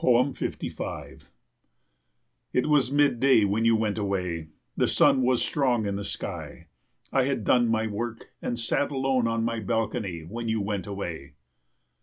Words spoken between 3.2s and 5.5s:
day when you went away. The sun was